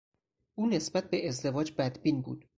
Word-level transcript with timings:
او 0.55 0.67
نسبت 0.69 1.09
به 1.09 1.27
ازدواج 1.27 1.71
بدبین 1.77 2.21
بود. 2.21 2.45